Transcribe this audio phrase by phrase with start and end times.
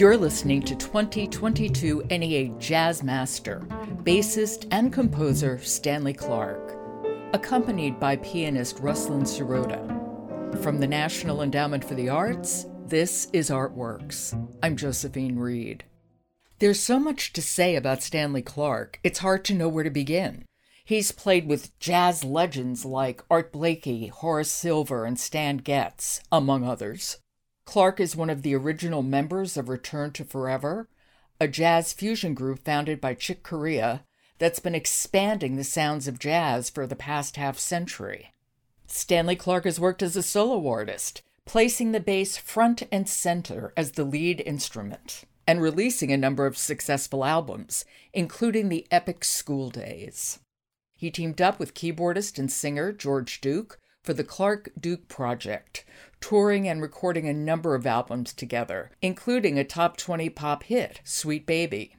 [0.00, 3.60] You're listening to 2022 NEA Jazz Master,
[4.02, 6.74] bassist and composer Stanley Clarke,
[7.34, 10.62] accompanied by pianist Ruslan Sirota.
[10.62, 14.32] From the National Endowment for the Arts, this is Artworks.
[14.62, 15.84] I'm Josephine Reed.
[16.60, 20.46] There's so much to say about Stanley Clarke, it's hard to know where to begin.
[20.82, 27.18] He's played with jazz legends like Art Blakey, Horace Silver, and Stan Getz, among others.
[27.70, 30.88] Clarke is one of the original members of Return to Forever,
[31.40, 34.04] a jazz fusion group founded by Chick Corea
[34.38, 38.32] that's been expanding the sounds of jazz for the past half century.
[38.88, 43.92] Stanley Clarke has worked as a solo artist, placing the bass front and center as
[43.92, 50.40] the lead instrument, and releasing a number of successful albums, including the epic School Days.
[50.96, 55.84] He teamed up with keyboardist and singer George Duke for the Clarke Duke Project,
[56.20, 61.46] touring and recording a number of albums together, including a top 20 pop hit, Sweet
[61.46, 61.96] Baby.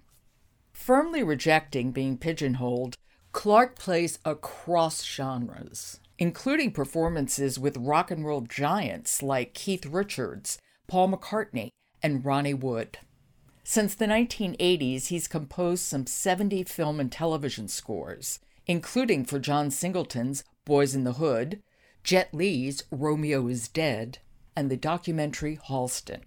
[0.73, 2.97] Firmly rejecting being pigeonholed,
[3.31, 11.09] Clarke plays across genres, including performances with rock and roll giants like Keith Richards, Paul
[11.09, 11.69] McCartney,
[12.03, 12.97] and Ronnie Wood.
[13.63, 20.43] Since the 1980s, he's composed some 70 film and television scores, including for John Singleton's
[20.65, 21.61] Boyz n the Hood,
[22.03, 24.17] Jet Li's Romeo is Dead,
[24.55, 26.21] and the documentary Halston.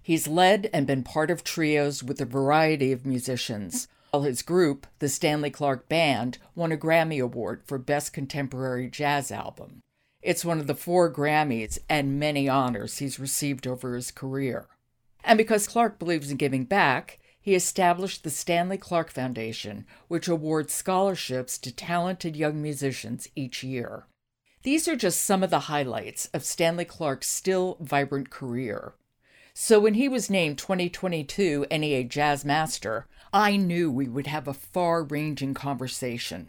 [0.00, 4.86] He's led and been part of trios with a variety of musicians, while his group,
[5.00, 9.80] the Stanley Clarke Band, won a Grammy Award for Best Contemporary Jazz Album.
[10.22, 14.68] It's one of the four Grammys and many honors he's received over his career.
[15.24, 20.72] And because Clarke believes in giving back, he established the Stanley Clarke Foundation, which awards
[20.72, 24.06] scholarships to talented young musicians each year.
[24.62, 28.94] These are just some of the highlights of Stanley Clarke's still vibrant career.
[29.54, 34.54] So when he was named 2022 NEA Jazz Master, I knew we would have a
[34.54, 36.48] far ranging conversation.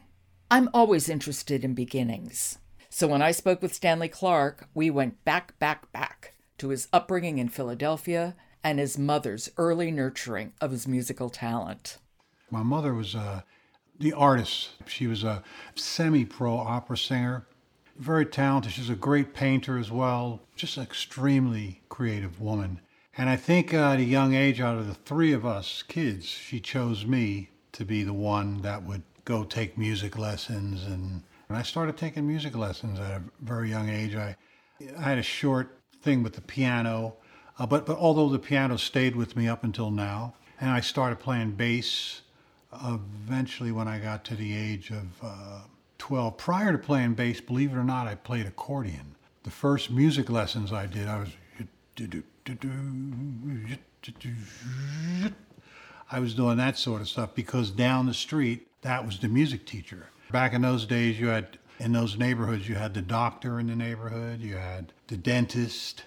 [0.51, 2.59] I'm always interested in beginnings.
[2.87, 7.39] So when I spoke with Stanley Clarke, we went back, back, back to his upbringing
[7.39, 11.97] in Philadelphia and his mother's early nurturing of his musical talent.
[12.51, 13.41] My mother was uh,
[13.99, 14.69] the artist.
[14.85, 15.41] She was a
[15.75, 17.47] semi pro opera singer
[18.03, 18.73] very talented.
[18.73, 22.81] She's a great painter as well, just an extremely creative woman.
[23.17, 26.59] And I think at a young age, out of the three of us kids, she
[26.59, 30.83] chose me to be the one that would go take music lessons.
[30.83, 34.15] And, and I started taking music lessons at a very young age.
[34.15, 34.35] I,
[34.97, 37.15] I had a short thing with the piano,
[37.59, 41.19] uh, but, but although the piano stayed with me up until now, and I started
[41.19, 42.21] playing bass
[42.83, 45.59] eventually when I got to the age of uh,
[46.03, 46.35] 12.
[46.35, 49.15] Prior to playing bass, believe it or not, I played accordion.
[49.43, 51.29] The first music lessons I did, I was.
[56.11, 59.65] I was doing that sort of stuff because down the street, that was the music
[59.65, 60.07] teacher.
[60.29, 63.75] Back in those days, you had, in those neighborhoods, you had the doctor in the
[63.75, 66.03] neighborhood, you had the dentist,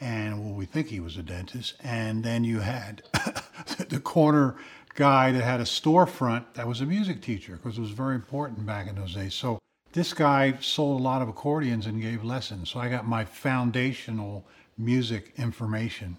[0.00, 3.04] and well, we think he was a dentist, and then you had
[3.90, 4.56] the corner
[4.96, 8.66] guy that had a storefront that was a music teacher because it was very important
[8.66, 9.34] back in those days.
[9.34, 9.60] So
[9.92, 12.70] this guy sold a lot of accordions and gave lessons.
[12.70, 14.44] So I got my foundational
[14.76, 16.16] music information,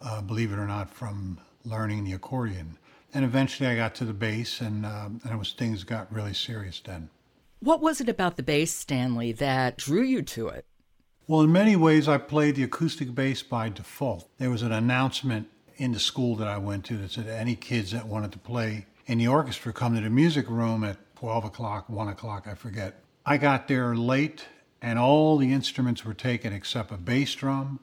[0.00, 2.78] uh, believe it or not, from learning the accordion.
[3.12, 6.34] And eventually I got to the bass, and, uh, and it was things got really
[6.34, 7.10] serious then.
[7.58, 10.64] What was it about the bass, Stanley, that drew you to it?
[11.26, 14.28] Well, in many ways, I played the acoustic bass by default.
[14.38, 15.48] There was an announcement
[15.80, 18.84] in the school that I went to that said any kids that wanted to play
[19.06, 23.02] in the orchestra come to the music room at 12 o'clock, 1 o'clock, I forget.
[23.24, 24.44] I got there late
[24.82, 27.80] and all the instruments were taken except a bass drum,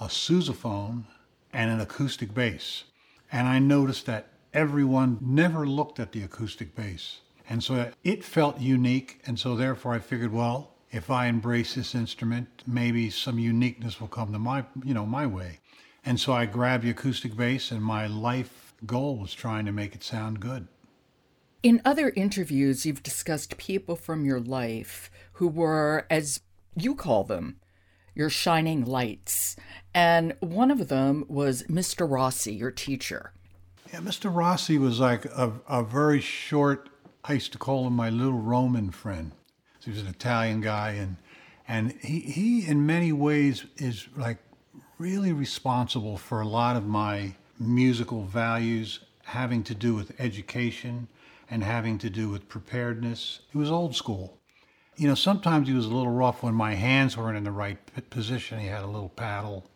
[0.00, 1.04] a sousaphone,
[1.52, 2.82] and an acoustic bass.
[3.30, 7.20] And I noticed that everyone never looked at the acoustic bass.
[7.48, 9.20] And so it felt unique.
[9.24, 14.08] And so therefore I figured, well, if I embrace this instrument, maybe some uniqueness will
[14.08, 15.60] come to my, you know, my way.
[16.06, 19.92] And so I grabbed the acoustic bass, and my life goal was trying to make
[19.96, 20.68] it sound good.
[21.64, 26.40] In other interviews, you've discussed people from your life who were, as
[26.76, 27.56] you call them,
[28.14, 29.56] your shining lights.
[29.92, 32.08] And one of them was Mr.
[32.08, 33.32] Rossi, your teacher.
[33.92, 34.32] Yeah, Mr.
[34.32, 36.88] Rossi was like a, a very short,
[37.24, 39.32] I used to call him my little Roman friend.
[39.84, 41.16] he was an Italian guy, and,
[41.66, 44.38] and he, he, in many ways, is like
[44.98, 51.08] really responsible for a lot of my musical values having to do with education
[51.50, 53.40] and having to do with preparedness.
[53.52, 54.38] He was old school.
[54.96, 57.78] You know, sometimes he was a little rough when my hands weren't in the right
[58.08, 58.58] position.
[58.58, 59.66] He had a little paddle.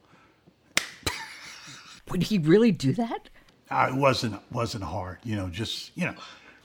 [2.10, 3.28] Would he really do that?
[3.70, 5.48] Uh, it wasn't wasn't hard, you know.
[5.48, 6.14] Just you know,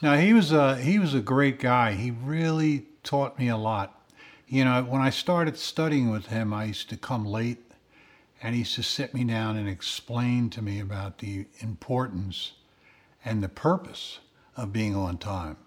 [0.02, 1.92] now he was a he was a great guy.
[1.92, 4.02] He really taught me a lot.
[4.48, 7.72] You know, when I started studying with him, I used to come late,
[8.46, 12.52] and he used to sit me down and explain to me about the importance
[13.26, 14.20] and the purpose
[14.56, 15.58] of being on time.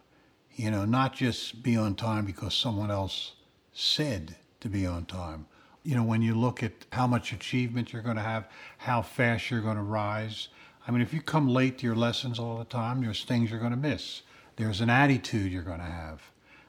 [0.55, 3.33] You know, not just be on time because someone else
[3.73, 5.47] said to be on time.
[5.83, 8.47] You know, when you look at how much achievement you're going to have,
[8.77, 10.47] how fast you're going to rise.
[10.87, 13.59] I mean, if you come late to your lessons all the time, there's things you're
[13.59, 14.23] going to miss.
[14.55, 16.23] There's an attitude you're going to have.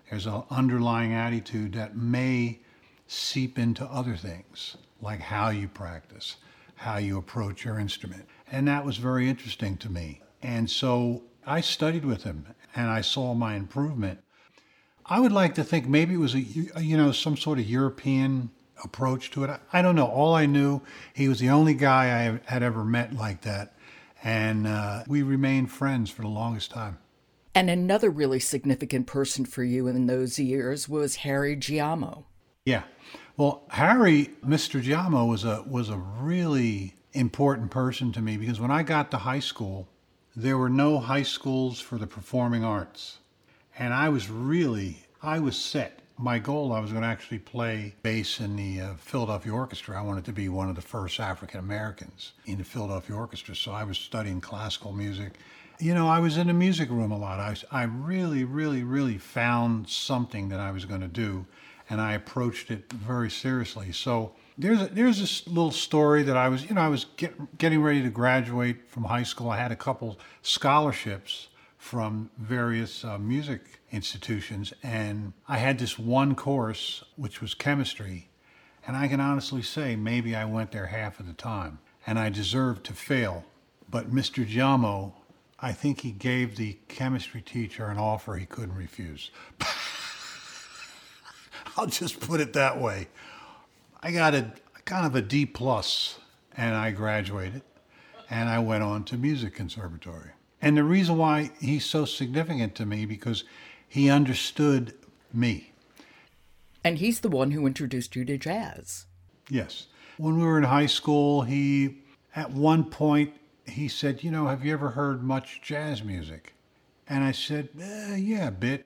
[0.09, 2.61] There's an underlying attitude that may
[3.05, 6.37] seep into other things, like how you practice,
[6.75, 8.27] how you approach your instrument.
[8.51, 10.21] And that was very interesting to me.
[10.41, 14.19] And so I studied with him and I saw my improvement.
[15.05, 18.51] I would like to think maybe it was a you know some sort of European
[18.83, 19.59] approach to it.
[19.73, 20.05] I don't know.
[20.05, 20.81] All I knew
[21.13, 23.75] he was the only guy I had ever met like that,
[24.23, 26.99] and uh, we remained friends for the longest time.
[27.55, 32.25] And another really significant person for you in those years was Harry Giamo.
[32.65, 32.83] Yeah,
[33.39, 34.83] well, Harry, Mr.
[34.83, 39.17] Giamo was a was a really important person to me because when I got to
[39.17, 39.87] high school,
[40.35, 43.19] there were no high schools for the performing arts.
[43.77, 46.01] And I was really, I was set.
[46.17, 49.97] My goal, I was going to actually play bass in the uh, Philadelphia Orchestra.
[49.97, 53.55] I wanted to be one of the first African Americans in the Philadelphia Orchestra.
[53.55, 55.35] So I was studying classical music.
[55.79, 57.39] You know, I was in the music room a lot.
[57.39, 61.45] I, I really, really, really found something that I was going to do,
[61.89, 63.91] and I approached it very seriously.
[63.91, 67.57] So there's a, there's this little story that I was, you know, I was get,
[67.57, 69.49] getting ready to graduate from high school.
[69.49, 71.47] I had a couple scholarships
[71.77, 74.73] from various uh, music institutions.
[74.83, 78.29] And I had this one course, which was chemistry.
[78.85, 81.79] And I can honestly say maybe I went there half of the time.
[82.05, 83.45] And I deserved to fail.
[83.89, 84.45] But Mr.
[84.45, 85.13] Giamo,
[85.59, 89.31] I think he gave the chemistry teacher an offer he couldn't refuse.
[91.79, 93.07] I'll just put it that way.
[94.03, 94.51] I got a
[94.83, 96.19] kind of a D plus
[96.57, 97.61] and I graduated
[98.29, 100.31] and I went on to music conservatory.
[100.61, 103.45] And the reason why he's so significant to me because
[103.87, 104.93] he understood
[105.33, 105.71] me.
[106.83, 109.05] And he's the one who introduced you to jazz.
[109.49, 109.87] Yes.
[110.17, 111.99] When we were in high school, he,
[112.35, 113.33] at one point,
[113.65, 116.55] he said, You know, have you ever heard much jazz music?
[117.07, 118.85] And I said, eh, Yeah, a bit.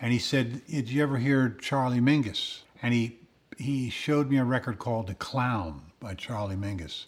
[0.00, 2.62] And he said, Did you ever hear Charlie Mingus?
[2.82, 3.18] And he,
[3.58, 7.06] he showed me a record called The Clown by Charlie Mingus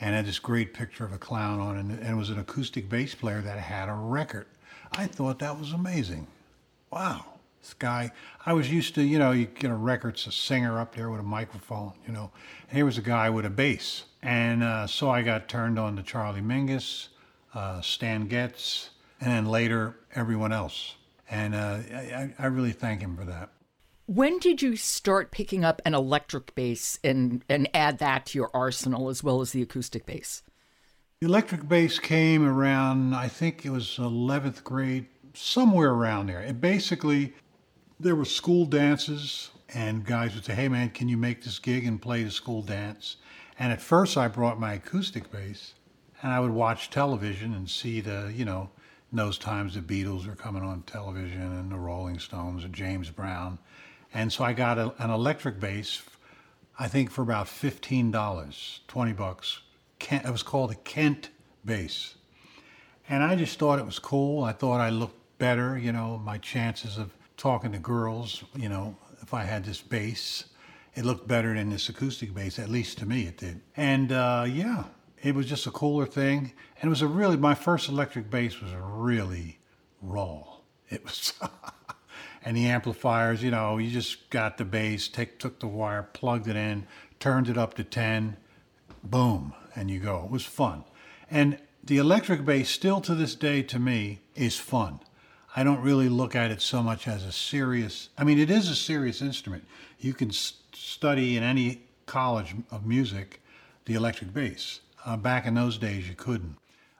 [0.00, 2.88] and had this great picture of a clown on it, and it was an acoustic
[2.88, 4.46] bass player that had a record.
[4.92, 6.26] I thought that was amazing.
[6.90, 7.24] Wow,
[7.60, 8.12] this guy,
[8.44, 11.10] I was used to, you know, you get a record, it's a singer up there
[11.10, 12.30] with a microphone, you know,
[12.68, 14.04] and here was a guy with a bass.
[14.22, 17.08] And uh, so I got turned on to Charlie Mingus,
[17.54, 18.90] uh, Stan Getz,
[19.20, 20.96] and then later everyone else.
[21.30, 23.50] And uh, I, I really thank him for that.
[24.06, 28.50] When did you start picking up an electric bass and, and add that to your
[28.52, 30.42] arsenal as well as the acoustic bass?
[31.20, 36.40] The electric bass came around, I think it was 11th grade, somewhere around there.
[36.40, 37.32] And basically,
[37.98, 41.86] there were school dances, and guys would say, Hey man, can you make this gig
[41.86, 43.16] and play the school dance?
[43.58, 45.72] And at first, I brought my acoustic bass,
[46.22, 48.68] and I would watch television and see the, you know,
[49.14, 53.10] in those times the Beatles were coming on television and the Rolling Stones and James
[53.10, 53.60] Brown.
[54.12, 56.02] And so I got a, an electric bass,
[56.80, 59.60] I think for about $15, 20 bucks.
[60.00, 61.28] Kent, it was called a Kent
[61.64, 62.16] bass.
[63.08, 64.42] And I just thought it was cool.
[64.42, 68.96] I thought I looked better, you know, my chances of talking to girls, you know,
[69.22, 70.46] if I had this bass,
[70.96, 73.60] it looked better than this acoustic bass, at least to me it did.
[73.76, 74.84] And uh, yeah,
[75.24, 76.52] it was just a cooler thing.
[76.76, 79.58] And it was a really, my first electric bass was really
[80.02, 80.44] raw.
[80.90, 81.32] It was.
[82.44, 86.46] and the amplifiers, you know, you just got the bass, take, took the wire, plugged
[86.46, 86.86] it in,
[87.18, 88.36] turned it up to 10,
[89.02, 90.24] boom, and you go.
[90.24, 90.84] It was fun.
[91.30, 95.00] And the electric bass, still to this day, to me, is fun.
[95.56, 98.68] I don't really look at it so much as a serious, I mean, it is
[98.68, 99.64] a serious instrument.
[99.98, 103.40] You can study in any college of music
[103.86, 104.80] the electric bass.
[105.04, 106.56] Uh, back in those days, you couldn't.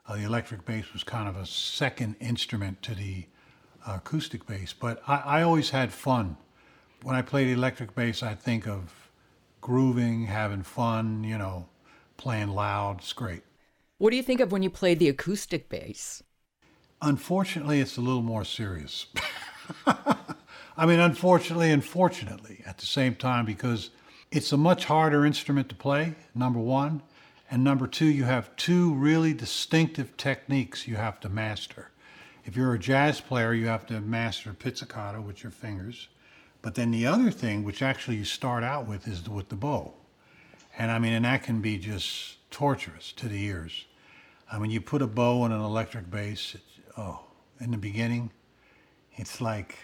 [0.07, 3.25] Uh, the electric bass was kind of a second instrument to the
[3.87, 6.37] acoustic bass, but I, I always had fun.
[7.03, 9.11] When I played electric bass, I think of
[9.61, 11.69] grooving, having fun, you know,
[12.19, 12.99] playing loud.
[12.99, 13.43] It's great.
[13.99, 16.23] What do you think of when you play the acoustic bass?
[17.01, 19.07] Unfortunately, it's a little more serious.
[20.77, 23.91] I mean, unfortunately and fortunately at the same time, because
[24.31, 27.03] it's a much harder instrument to play, number one.
[27.55, 31.93] And number two, you have two really distinctive techniques you have to master.
[32.45, 36.09] If you're a jazz player, you have to master pizzicato with your fingers.
[36.63, 39.95] But then the other thing, which actually you start out with, is with the bow.
[40.77, 43.85] And I mean, and that can be just torturous to the ears.
[44.51, 46.57] I mean, you put a bow on an electric bass,
[46.99, 47.21] oh,
[47.61, 48.33] in the beginning,
[49.13, 49.79] it's like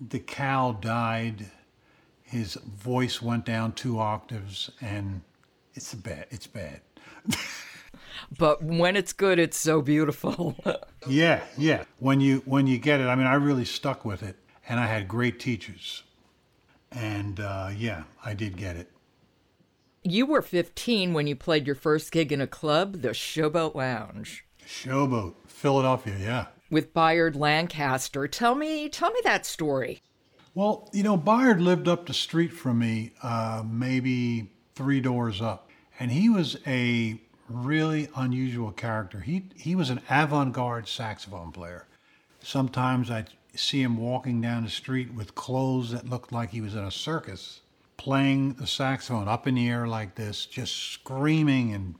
[0.00, 1.50] the cow died,
[2.22, 5.20] his voice went down two octaves, and
[5.76, 6.26] it's bad.
[6.30, 6.80] It's bad.
[8.38, 10.56] but when it's good, it's so beautiful.
[11.06, 11.84] yeah, yeah.
[11.98, 14.36] When you when you get it, I mean, I really stuck with it,
[14.68, 16.02] and I had great teachers,
[16.90, 18.90] and uh, yeah, I did get it.
[20.02, 24.46] You were 15 when you played your first gig in a club, the Showboat Lounge.
[24.64, 26.46] Showboat, Philadelphia, yeah.
[26.70, 28.28] With Byard Lancaster.
[28.28, 30.00] Tell me, tell me that story.
[30.54, 35.65] Well, you know, Byard lived up the street from me, uh, maybe three doors up,
[35.98, 39.20] and he was a really unusual character.
[39.20, 41.86] He he was an avant-garde saxophone player.
[42.42, 46.74] Sometimes I'd see him walking down the street with clothes that looked like he was
[46.74, 47.60] in a circus,
[47.96, 51.94] playing the saxophone up in the air like this, just screaming and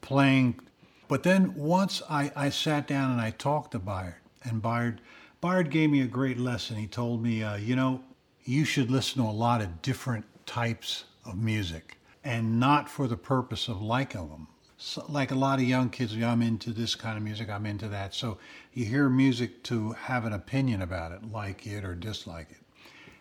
[0.00, 0.60] playing.
[1.06, 4.98] But then once I, I sat down and I talked to Byard, and Byard,
[5.42, 6.76] Byard gave me a great lesson.
[6.76, 8.02] He told me, uh, you know,
[8.44, 13.16] you should listen to a lot of different types of music and not for the
[13.16, 14.48] purpose of liking them.
[14.76, 17.88] So, like a lot of young kids, I'm into this kind of music, I'm into
[17.88, 18.14] that.
[18.14, 18.38] So
[18.72, 22.58] you hear music to have an opinion about it, like it or dislike it.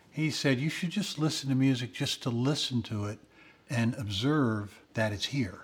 [0.09, 3.19] He said you should just listen to music just to listen to it
[3.69, 5.59] and observe that it's here.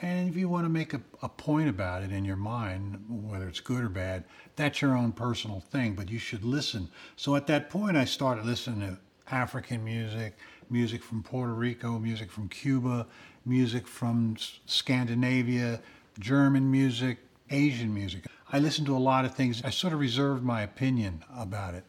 [0.00, 3.48] And if you want to make a, a point about it in your mind, whether
[3.48, 6.88] it's good or bad, that's your own personal thing, but you should listen.
[7.16, 8.98] So at that point, I started listening to
[9.34, 10.36] African music,
[10.70, 13.06] music from Puerto Rico, music from Cuba,
[13.44, 15.80] music from Scandinavia,
[16.18, 17.18] German music,
[17.50, 18.26] Asian music.
[18.52, 19.62] I listened to a lot of things.
[19.64, 21.84] I sort of reserved my opinion about it.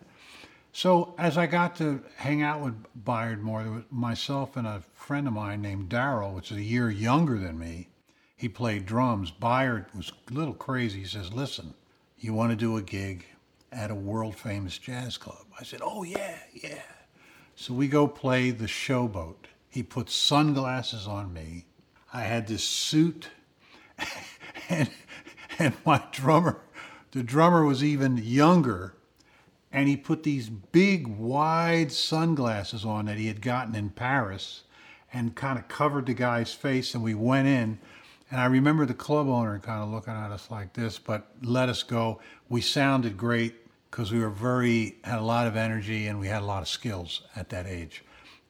[0.71, 4.83] So as I got to hang out with Byard more, there was myself and a
[4.93, 7.89] friend of mine named Daryl, which is a year younger than me.
[8.35, 9.31] He played drums.
[9.31, 10.99] Byard was a little crazy.
[10.99, 11.73] He says, "Listen,
[12.17, 13.25] you want to do a gig
[13.71, 16.81] at a world famous jazz club?" I said, "Oh yeah, yeah."
[17.61, 19.47] So we go play the Showboat.
[19.67, 21.65] He put sunglasses on me.
[22.13, 23.31] I had this suit,
[24.69, 24.89] and
[25.59, 26.61] and my drummer,
[27.11, 28.95] the drummer was even younger,
[29.73, 34.63] and he put these big wide sunglasses on that he had gotten in Paris,
[35.11, 36.95] and kind of covered the guy's face.
[36.95, 37.77] And we went in,
[38.31, 41.67] and I remember the club owner kind of looking at us like this, but let
[41.67, 42.21] us go.
[42.47, 46.41] We sounded great because we were very had a lot of energy and we had
[46.41, 48.03] a lot of skills at that age,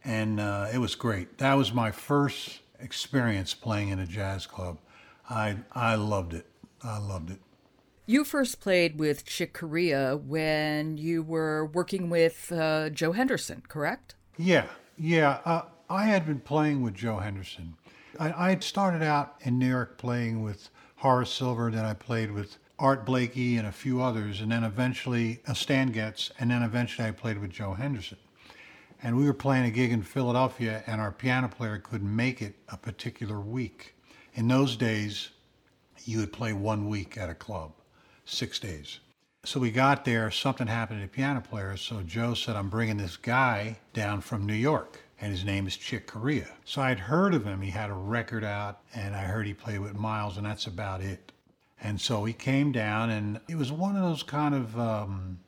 [0.03, 1.37] and uh, it was great.
[1.37, 4.79] That was my first experience playing in a jazz club.
[5.29, 6.45] I I loved it.
[6.83, 7.39] I loved it.
[8.05, 14.15] You first played with Chick Corea when you were working with uh, Joe Henderson, correct?
[14.35, 14.65] Yeah,
[14.97, 15.41] yeah.
[15.45, 17.75] Uh, I had been playing with Joe Henderson.
[18.19, 22.31] I, I had started out in New York playing with Horace Silver, then I played
[22.31, 26.63] with Art Blakey and a few others, and then eventually uh, Stan Getz, and then
[26.63, 28.17] eventually I played with Joe Henderson.
[29.03, 32.55] And we were playing a gig in Philadelphia, and our piano player couldn't make it
[32.69, 33.95] a particular week.
[34.33, 35.29] In those days,
[36.05, 37.73] you would play one week at a club,
[38.25, 38.99] six days.
[39.43, 42.97] So we got there, something happened to the piano player, so Joe said, I'm bringing
[42.97, 46.47] this guy down from New York, and his name is Chick Corea.
[46.65, 49.79] So I'd heard of him, he had a record out, and I heard he played
[49.79, 51.31] with Miles, and that's about it.
[51.81, 55.39] And so he came down, and it was one of those kind of um,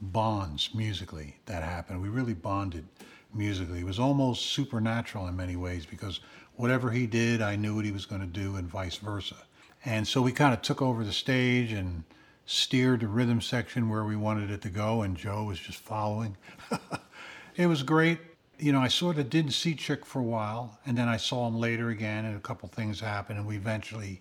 [0.00, 2.00] bonds musically that happened.
[2.00, 2.86] We really bonded
[3.34, 3.80] musically.
[3.80, 6.20] It was almost supernatural in many ways because
[6.56, 9.36] whatever he did, I knew what he was going to do, and vice versa.
[9.84, 12.04] And so we kind of took over the stage and
[12.46, 16.36] steered the rhythm section where we wanted it to go, and Joe was just following.
[17.56, 18.18] it was great.
[18.58, 21.46] You know, I sort of didn't see Chick for a while, and then I saw
[21.46, 24.20] him later again, and a couple things happened, and we eventually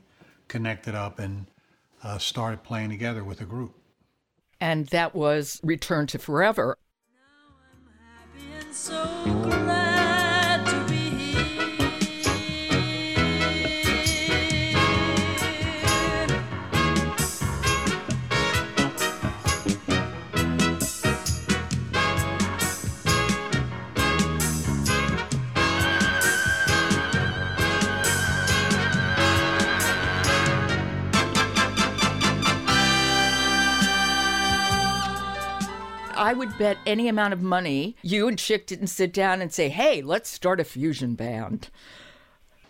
[0.50, 1.46] connected up and
[2.04, 3.76] uh, started playing together with a group.
[4.60, 6.78] And that was Return to Forever.
[36.30, 39.68] I would bet any amount of money you and Chick didn't sit down and say,
[39.68, 41.70] hey, let's start a fusion band.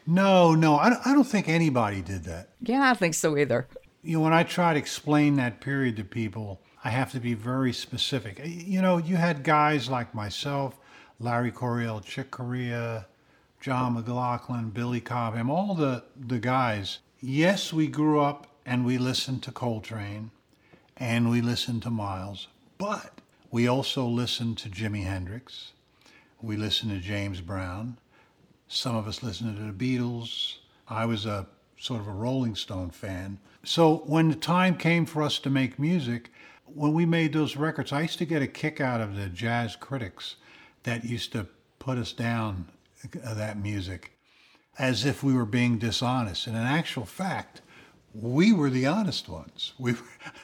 [0.08, 2.52] No, no, I don't, I don't think anybody did that.
[2.62, 3.68] Yeah, I don't think so either.
[4.02, 7.34] You know, when I try to explain that period to people, I have to be
[7.34, 8.40] very specific.
[8.46, 10.80] You know, you had guys like myself,
[11.20, 13.08] Larry Coryell, Chick Corea,
[13.60, 17.00] John McLaughlin, Billy Cobham, all the, the guys.
[17.20, 20.32] Yes, we grew up and we listened to Coltrane
[20.96, 22.48] and we listened to Miles,
[22.78, 23.20] but
[23.52, 25.72] we also listened to Jimi Hendrix.
[26.42, 27.98] We listened to James Brown.
[28.68, 30.58] Some of us listened to the Beatles.
[30.88, 33.40] I was a sort of a Rolling Stone fan.
[33.64, 36.32] So when the time came for us to make music,
[36.66, 39.76] when we made those records, I used to get a kick out of the jazz
[39.76, 40.36] critics
[40.84, 41.48] that used to
[41.80, 42.68] put us down
[43.24, 44.12] uh, that music
[44.78, 46.48] as if we were being dishonest.
[46.48, 47.62] And in actual fact,
[48.14, 49.74] we were the honest ones.
[49.78, 49.96] We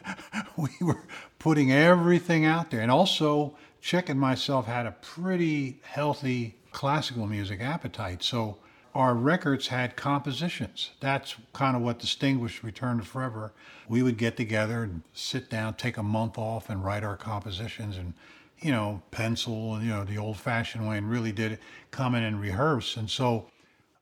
[0.58, 1.04] we were
[1.40, 7.62] putting everything out there, and also Chick and myself had a pretty healthy classical music
[7.62, 8.24] appetite.
[8.24, 8.58] So
[8.96, 10.92] our records had compositions.
[11.00, 13.54] That's kind of what distinguished Return to Forever.
[13.88, 17.98] We would get together and sit down, take a month off, and write our compositions,
[17.98, 18.14] and
[18.60, 21.60] you know, pencil, you know, the old-fashioned way, and really did it,
[21.92, 22.96] come in and rehearse.
[22.96, 23.48] And so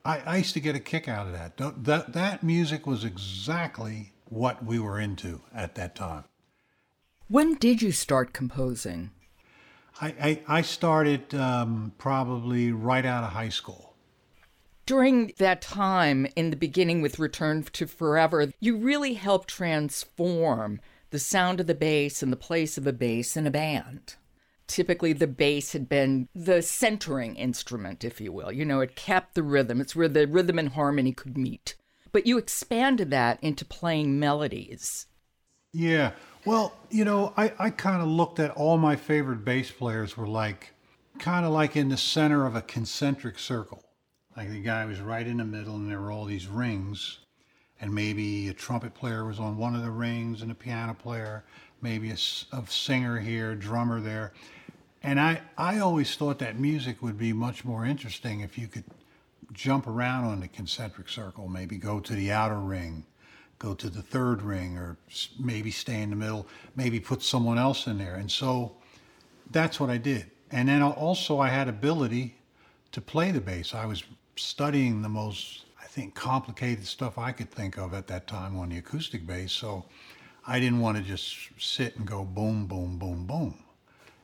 [0.04, 1.56] I, I used to get a kick out of that.
[1.84, 6.24] That that music was exactly what we were into at that time.
[7.28, 9.10] When did you start composing?
[10.00, 13.94] I, I, I started um, probably right out of high school.
[14.86, 20.80] During that time, in the beginning with Return to Forever, you really helped transform
[21.10, 24.16] the sound of the bass and the place of a bass in a band
[24.66, 28.52] typically the bass had been the centering instrument, if you will.
[28.52, 31.76] You know, it kept the rhythm, it's where the rhythm and harmony could meet.
[32.12, 35.06] But you expanded that into playing melodies.
[35.72, 36.12] Yeah.
[36.44, 40.28] Well, you know, I, I kind of looked at all my favorite bass players were
[40.28, 40.72] like,
[41.18, 43.82] kind of like in the center of a concentric circle.
[44.36, 47.18] Like the guy was right in the middle, and there were all these rings.
[47.80, 51.44] And maybe a trumpet player was on one of the rings, and a piano player,
[51.84, 52.16] maybe a,
[52.56, 54.32] a singer here, drummer there.
[55.02, 58.84] And I, I always thought that music would be much more interesting if you could
[59.52, 63.04] jump around on the concentric circle, maybe go to the outer ring,
[63.58, 64.96] go to the third ring, or
[65.38, 68.14] maybe stay in the middle, maybe put someone else in there.
[68.14, 68.72] And so
[69.50, 70.30] that's what I did.
[70.50, 72.34] And then also, I had ability
[72.92, 73.74] to play the bass.
[73.74, 74.04] I was
[74.36, 78.70] studying the most, I think, complicated stuff I could think of at that time on
[78.70, 79.52] the acoustic bass.
[79.52, 79.84] So
[80.46, 83.64] I didn't want to just sit and go boom, boom, boom, boom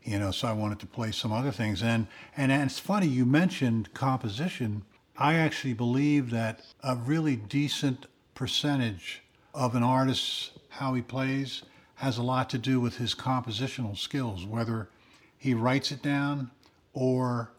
[0.02, 1.83] you know, so I wanted to play some other things.
[1.83, 2.06] And,
[2.37, 4.83] and, and it's funny, you mentioned composition.
[5.16, 11.62] I actually believe that a really decent percentage of an artist's how he plays,
[11.96, 14.88] has a lot to do with his compositional skills, whether
[15.37, 16.50] he writes it down
[16.94, 17.52] or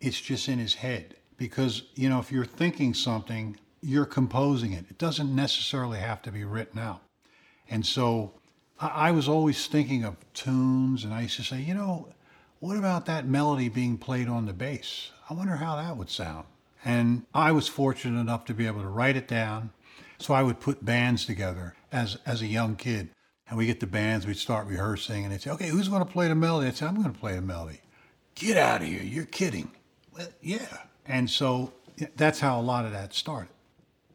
[0.00, 1.16] it's just in his head.
[1.38, 4.84] Because, you know, if you're thinking something, you're composing it.
[4.90, 7.00] It doesn't necessarily have to be written out.
[7.70, 8.32] And so
[8.80, 12.08] I was always thinking of tunes, and I used to say, you know,
[12.60, 15.10] what about that melody being played on the bass?
[15.28, 16.46] I wonder how that would sound.
[16.84, 19.70] And I was fortunate enough to be able to write it down.
[20.18, 23.10] So I would put bands together as, as a young kid.
[23.48, 26.10] And we get the bands, we'd start rehearsing, and they'd say, okay, who's going to
[26.10, 26.68] play the melody?
[26.68, 27.80] I'd say, I'm going to play the melody.
[28.34, 29.70] Get out of here, you're kidding.
[30.16, 30.78] Well, yeah.
[31.06, 31.72] And so
[32.16, 33.50] that's how a lot of that started.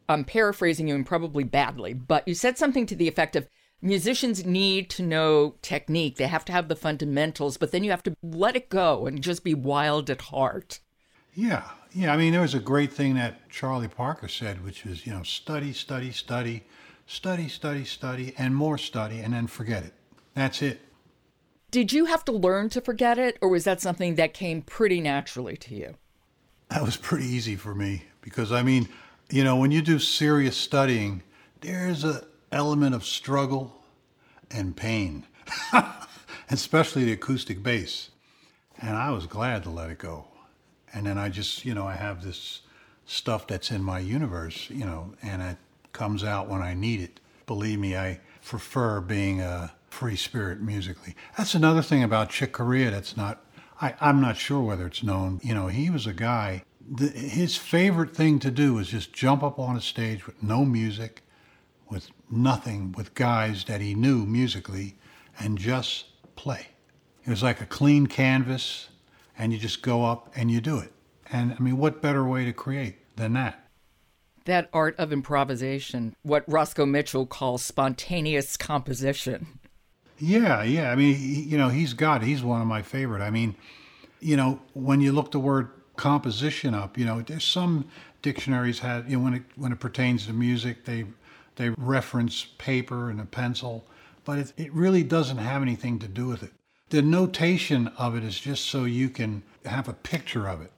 [0.08, 3.48] I'm paraphrasing you and probably badly, but you said something to the effect of,
[3.80, 6.16] musicians need to know technique.
[6.16, 9.22] They have to have the fundamentals, but then you have to let it go and
[9.22, 10.80] just be wild at heart.
[11.34, 11.64] Yeah.
[11.92, 12.12] Yeah.
[12.12, 15.22] I mean, there was a great thing that Charlie Parker said, which was, you know,
[15.22, 16.64] study, study, study,
[17.06, 19.92] study, study, study, and more study, and then forget it.
[20.34, 20.80] That's it.
[21.70, 25.00] Did you have to learn to forget it, or was that something that came pretty
[25.00, 25.94] naturally to you?
[26.70, 28.88] That was pretty easy for me because, I mean,
[29.34, 31.20] you know, when you do serious studying,
[31.60, 33.82] there's a element of struggle
[34.48, 35.26] and pain,
[36.50, 38.10] especially the acoustic bass.
[38.80, 40.28] And I was glad to let it go.
[40.92, 42.60] And then I just, you know, I have this
[43.06, 45.56] stuff that's in my universe, you know, and it
[45.92, 47.18] comes out when I need it.
[47.46, 51.16] Believe me, I prefer being a free spirit musically.
[51.36, 53.44] That's another thing about Chick Corea that's not,
[53.80, 55.40] I, I'm not sure whether it's known.
[55.42, 59.42] You know, he was a guy, the, his favorite thing to do was just jump
[59.42, 61.24] up on a stage with no music
[61.88, 64.96] with nothing, with guys that he knew musically,
[65.38, 66.68] and just play.
[67.24, 68.88] It was like a clean canvas,
[69.38, 70.92] and you just go up and you do it.
[71.30, 73.68] And I mean, what better way to create than that?
[74.44, 79.58] That art of improvisation, what Roscoe Mitchell calls spontaneous composition.
[80.18, 80.90] Yeah, yeah.
[80.90, 83.22] I mean, he, you know, he's got, he's one of my favorite.
[83.22, 83.56] I mean,
[84.20, 86.98] you know, when you look the word composition up.
[86.98, 87.86] You know, there's some
[88.22, 91.04] dictionaries have you know when it when it pertains to music they
[91.56, 93.84] they reference paper and a pencil,
[94.24, 96.52] but it, it really doesn't have anything to do with it.
[96.90, 100.72] The notation of it is just so you can have a picture of it.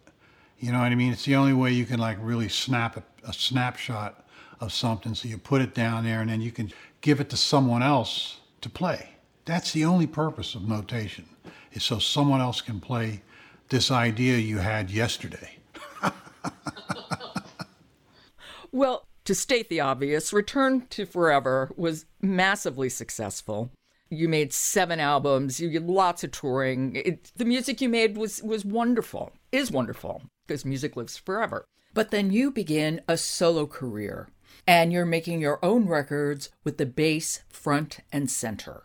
[0.58, 1.12] You know what I mean?
[1.12, 4.26] It's the only way you can like really snap a, a snapshot
[4.60, 5.14] of something.
[5.14, 8.38] So you put it down there and then you can give it to someone else
[8.62, 9.10] to play.
[9.44, 11.26] That's the only purpose of notation,
[11.72, 13.22] is so someone else can play
[13.68, 15.56] this idea you had yesterday.
[18.72, 23.70] well, to state the obvious, Return to Forever was massively successful.
[24.08, 25.58] You made seven albums.
[25.58, 26.94] You did lots of touring.
[26.94, 29.32] It, the music you made was was wonderful.
[29.50, 31.64] Is wonderful because music lives forever.
[31.92, 34.28] But then you begin a solo career,
[34.66, 38.84] and you're making your own records with the bass front and center.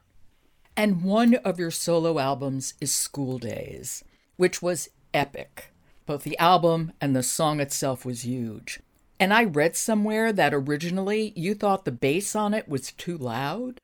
[0.75, 4.03] And one of your solo albums is School Days,
[4.41, 5.71] which was epic.
[6.07, 8.79] Both the album and the song itself was huge.
[9.19, 13.77] And I read somewhere that originally you thought the bass on it was too loud.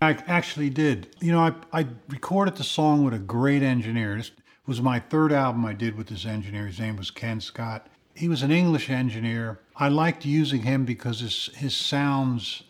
[0.00, 1.14] I actually did.
[1.20, 4.16] You know, I, I recorded the song with a great engineer.
[4.16, 4.30] This
[4.66, 6.66] was my third album I did with this engineer.
[6.66, 7.86] His name was Ken Scott.
[8.14, 9.60] He was an English engineer.
[9.76, 12.62] I liked using him because his, his sounds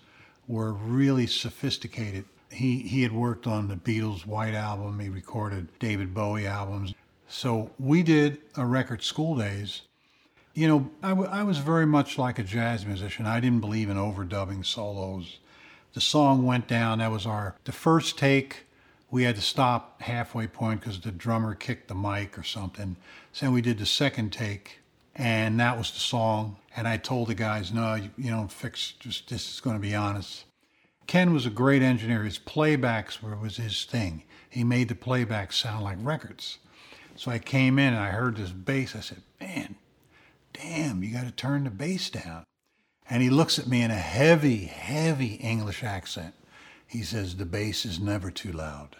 [0.48, 2.24] were really sophisticated.
[2.50, 6.92] He, he had worked on the Beatles' White Album, he recorded David Bowie albums.
[7.30, 9.82] So we did a record, School Days.
[10.52, 13.24] You know, I, w- I was very much like a jazz musician.
[13.24, 15.38] I didn't believe in overdubbing solos
[15.92, 16.98] the song went down.
[16.98, 18.66] That was our the first take.
[19.10, 22.96] We had to stop halfway point because the drummer kicked the mic or something.
[23.32, 24.78] So we did the second take,
[25.16, 26.56] and that was the song.
[26.76, 28.92] And I told the guys, no, you, you don't fix.
[28.92, 30.44] Just this is going to be honest.
[31.08, 32.22] Ken was a great engineer.
[32.22, 34.22] His playbacks were was his thing.
[34.48, 36.58] He made the playbacks sound like records.
[37.20, 38.96] So I came in and I heard this bass.
[38.96, 39.74] I said, man,
[40.54, 42.46] damn, you got to turn the bass down.
[43.10, 46.32] And he looks at me in a heavy, heavy English accent.
[46.86, 48.96] He says, The bass is never too loud.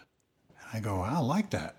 [0.50, 1.76] And I go, I like that.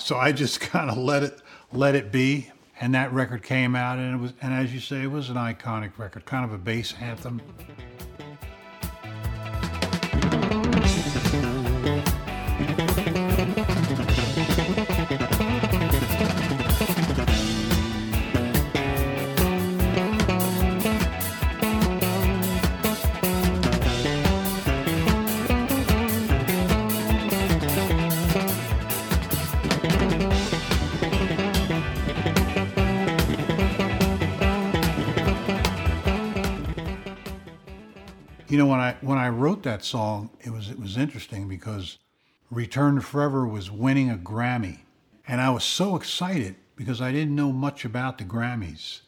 [0.00, 1.40] So I just kind of let it
[1.72, 2.50] let it be.
[2.80, 5.36] And that record came out and it was and as you say, it was an
[5.36, 7.40] iconic record, kind of a bass anthem.
[38.54, 41.98] You know, when I when I wrote that song, it was it was interesting because
[42.52, 44.82] Return to Forever was winning a Grammy,
[45.26, 49.00] and I was so excited because I didn't know much about the Grammys.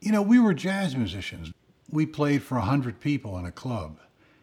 [0.00, 1.52] You know, we were jazz musicians.
[1.88, 4.00] We played for a hundred people in a club,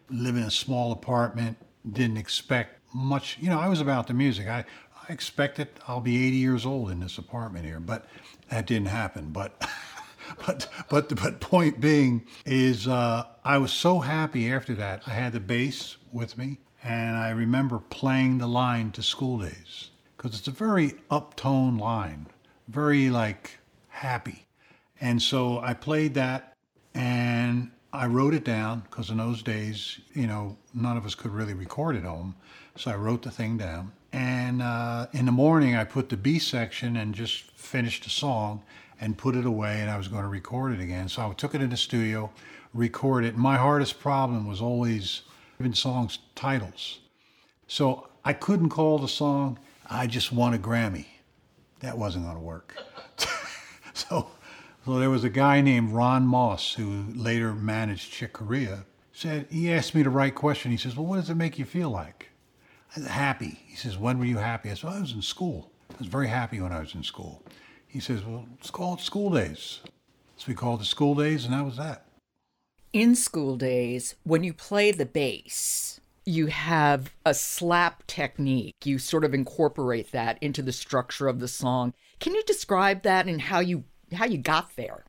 [0.08, 1.58] live in a small apartment,
[1.92, 3.36] didn't expect much.
[3.38, 4.48] You know, I was about the music.
[4.48, 4.64] I,
[5.06, 8.06] I expected I'll be 80 years old in this apartment here, but
[8.48, 9.32] that didn't happen.
[9.32, 9.62] But
[10.46, 15.02] but but but point being is uh, I was so happy after that.
[15.06, 19.90] I had the bass with me, and I remember playing the line to School Days
[20.16, 22.26] because it's a very uptone line,
[22.68, 23.58] very like
[23.88, 24.46] happy,
[25.00, 26.54] and so I played that,
[26.94, 31.32] and I wrote it down because in those days, you know, none of us could
[31.32, 32.34] really record at home,
[32.76, 33.92] so I wrote the thing down.
[34.12, 38.62] And uh, in the morning, I put the B section and just finished the song
[39.00, 41.08] and put it away and I was going to record it again.
[41.08, 42.30] So I took it in the studio,
[42.72, 43.36] record it.
[43.36, 45.22] My hardest problem was always
[45.60, 47.00] even songs titles.
[47.68, 51.06] So I couldn't call the song I just won a Grammy.
[51.80, 52.74] That wasn't going to work.
[53.94, 54.28] so
[54.86, 58.84] so there was a guy named Ron Moss who later managed Chick Corea.
[59.12, 60.70] Said he asked me the right question.
[60.70, 62.30] He says, "Well, what does it make you feel like?"
[62.92, 65.72] I said, "Happy." He says, "When were you happy?" I said, "I was in school.
[65.90, 67.42] I was very happy when I was in school."
[67.86, 69.80] He says, Well, let's call it school days.
[70.36, 72.04] So we called it school days, and that was that.
[72.92, 78.74] In school days, when you play the bass, you have a slap technique.
[78.84, 81.94] You sort of incorporate that into the structure of the song.
[82.20, 85.04] Can you describe that and how you how you got there?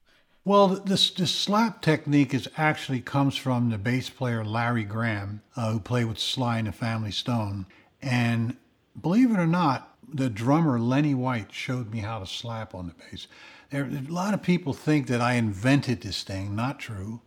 [0.45, 5.73] Well, this this slap technique is actually comes from the bass player Larry Graham, uh,
[5.73, 7.65] who played with Sly and the Family Stone.
[8.01, 8.55] And
[9.01, 12.93] believe it or not, the drummer Lenny White showed me how to slap on the
[12.93, 13.27] bass.
[13.69, 16.55] There, a lot of people think that I invented this thing.
[16.55, 17.21] Not true.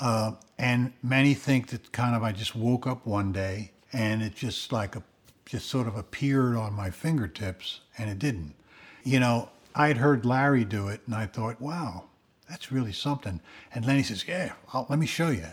[0.00, 4.34] Uh, and many think that kind of I just woke up one day and it
[4.34, 5.02] just like a,
[5.46, 8.54] just sort of appeared on my fingertips, and it didn't.
[9.04, 12.04] You know, I'd heard Larry do it, and I thought, wow,
[12.48, 13.40] that's really something.
[13.72, 15.46] And Lenny says, yeah, I'll, let me show you.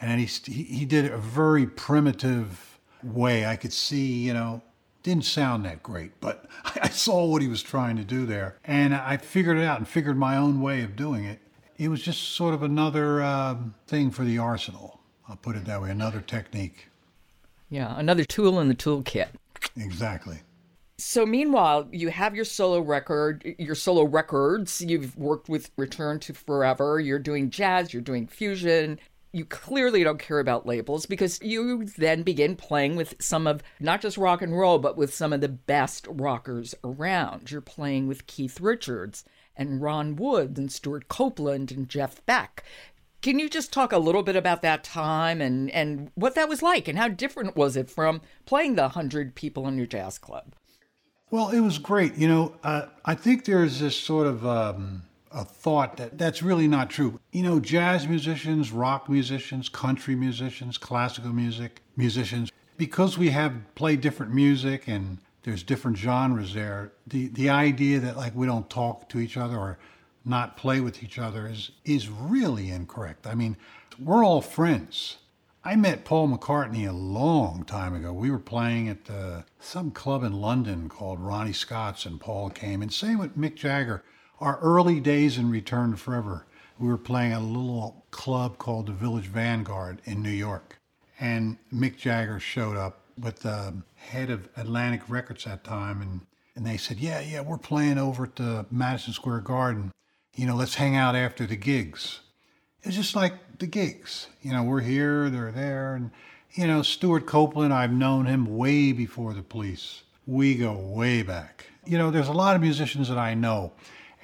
[0.00, 3.44] And then he, he, he did it a very primitive way.
[3.44, 4.62] I could see, you know,
[5.06, 6.46] didn't sound that great, but
[6.82, 8.58] I saw what he was trying to do there.
[8.64, 11.38] And I figured it out and figured my own way of doing it.
[11.78, 15.00] It was just sort of another um, thing for the arsenal.
[15.28, 16.88] I'll put it that way, another technique.
[17.70, 19.28] Yeah, another tool in the toolkit.
[19.76, 20.38] Exactly.
[20.98, 24.80] So meanwhile, you have your solo record, your solo records.
[24.80, 26.98] You've worked with Return to Forever.
[26.98, 28.98] You're doing jazz, you're doing fusion.
[29.36, 34.00] You clearly don't care about labels because you then begin playing with some of not
[34.00, 37.50] just rock and roll, but with some of the best rockers around.
[37.50, 42.64] You're playing with Keith Richards and Ron Wood and Stewart Copeland and Jeff Beck.
[43.20, 46.62] Can you just talk a little bit about that time and, and what that was
[46.62, 50.54] like and how different was it from playing the 100 people in your jazz club?
[51.30, 52.14] Well, it was great.
[52.14, 56.68] You know, uh, I think there's this sort of um, a thought that that's really
[56.68, 57.20] not true.
[57.32, 64.00] You know, jazz musicians, rock musicians, country musicians, classical music musicians, because we have played
[64.00, 69.08] different music and there's different genres there, the, the idea that like we don't talk
[69.08, 69.78] to each other or
[70.24, 73.26] not play with each other is is really incorrect.
[73.26, 73.56] I mean,
[73.98, 75.18] we're all friends.
[75.64, 78.12] I met Paul McCartney a long time ago.
[78.12, 82.82] We were playing at uh, some club in London called Ronnie Scott's, and Paul came.
[82.82, 84.04] And same with Mick Jagger.
[84.38, 86.44] Our early days in Return Forever,
[86.78, 90.78] we were playing at a little club called the Village Vanguard in New York.
[91.18, 96.02] And Mick Jagger showed up with the head of Atlantic Records at that time.
[96.02, 96.20] And,
[96.54, 99.90] and they said, Yeah, yeah, we're playing over at the Madison Square Garden.
[100.34, 102.20] You know, let's hang out after the gigs.
[102.82, 104.26] It's just like the gigs.
[104.42, 105.94] You know, we're here, they're there.
[105.94, 106.10] And,
[106.52, 110.02] you know, Stewart Copeland, I've known him way before the police.
[110.26, 111.64] We go way back.
[111.86, 113.72] You know, there's a lot of musicians that I know.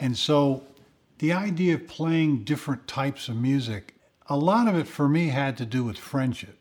[0.02, 0.64] And so
[1.18, 3.94] the idea of playing different types of music,
[4.28, 6.58] a lot of it for me had to do with friendship.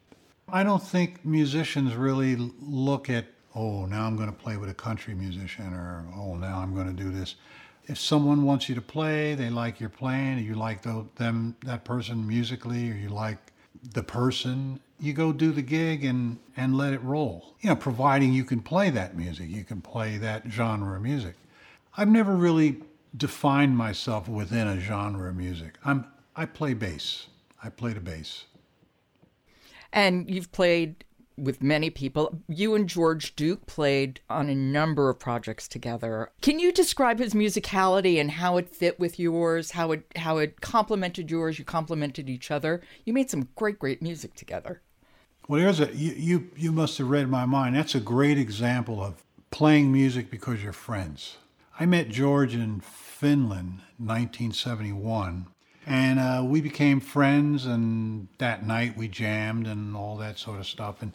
[0.47, 3.25] I don't think musicians really look at,
[3.55, 6.87] oh, now I'm going to play with a country musician, or oh, now I'm going
[6.87, 7.35] to do this
[7.87, 11.83] if someone wants you to play, they like your playing, you like the, them that
[11.83, 13.37] person musically, or you like
[13.93, 17.55] the person, you go do the gig and and let it roll.
[17.61, 21.35] You know, providing you can play that music, you can play that genre of music.
[21.97, 22.77] I've never really
[23.15, 25.77] defined myself within a genre of music.
[25.83, 27.27] I'm I play bass.
[27.63, 28.45] I play the bass.
[29.93, 31.03] And you've played
[31.37, 32.39] with many people.
[32.47, 36.31] You and George Duke played on a number of projects together.
[36.41, 40.61] Can you describe his musicality and how it fit with yours, how it how it
[40.61, 42.81] complemented yours, you complemented each other?
[43.05, 44.81] You made some great great music together.
[45.47, 47.75] Well, there's a you you, you must have read my mind.
[47.75, 51.37] That's a great example of playing music because you're friends.
[51.81, 55.47] I met George in Finland, 1971,
[55.87, 60.67] and uh, we became friends, and that night we jammed and all that sort of
[60.67, 61.01] stuff.
[61.01, 61.11] And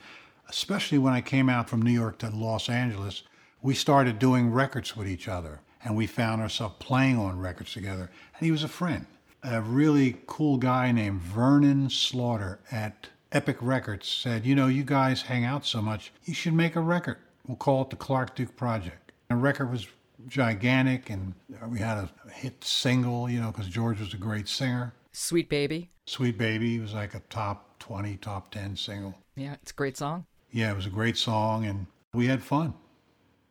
[0.49, 3.23] especially when I came out from New York to Los Angeles,
[3.63, 5.61] we started doing records with each other.
[5.85, 8.11] And we found ourselves playing on records together.
[8.37, 9.07] And he was a friend.
[9.45, 15.23] A really cool guy named Vernon Slaughter at Epic Records said, You know, you guys
[15.23, 17.19] hang out so much, you should make a record.
[17.47, 19.13] We'll call it the Clarke Duke Project.
[19.29, 19.87] The record was
[20.27, 21.35] gigantic, and
[21.69, 24.95] we had a hit single, you know, because George was a great singer.
[25.13, 25.91] Sweet Baby.
[26.07, 29.15] Sweet Baby was like a top 20, top 10 single.
[29.35, 30.27] Yeah, it's a great song.
[30.51, 32.75] Yeah, it was a great song, and we had fun.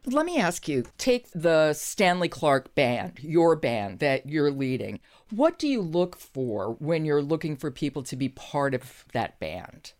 [0.07, 4.99] Let me ask you take the Stanley Clarke band, your band that you're leading.
[5.31, 9.39] What do you look for when you're looking for people to be part of that
[9.39, 9.93] band?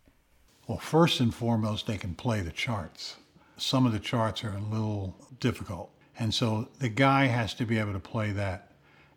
[0.68, 3.16] Well, first and foremost, they can play the charts.
[3.56, 5.90] Some of the charts are a little difficult.
[6.18, 8.72] And so the guy has to be able to play that.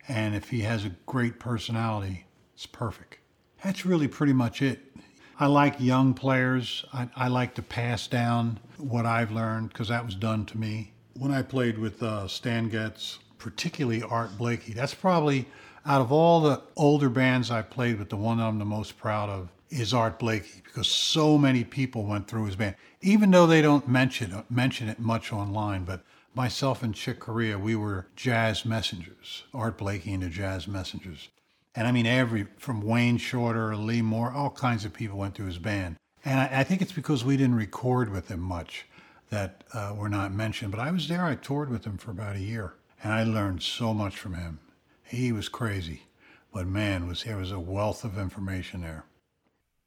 [0.08, 3.18] And if he has a great personality, it's perfect.
[3.62, 4.80] That's really pretty much it.
[5.38, 6.84] I like young players.
[6.92, 10.92] I, I like to pass down what I've learned because that was done to me.
[11.14, 15.46] When I played with uh, Stan Getz, particularly Art Blakey, that's probably
[15.86, 19.30] out of all the older bands I played with, the one I'm the most proud
[19.30, 23.62] of is Art Blakey because so many people went through his band, even though they
[23.62, 25.84] don't mention mention it much online.
[25.84, 31.28] But myself and Chick Corea, we were jazz messengers, Art Blakey and the Jazz Messengers.
[31.74, 35.46] And I mean, every, from Wayne Shorter, Lee Moore, all kinds of people went through
[35.46, 35.96] his band.
[36.24, 38.86] And I, I think it's because we didn't record with him much
[39.30, 40.72] that uh, were not mentioned.
[40.72, 43.62] But I was there, I toured with him for about a year, and I learned
[43.62, 44.58] so much from him.
[45.04, 46.02] He was crazy,
[46.52, 49.04] but man, was there was a wealth of information there.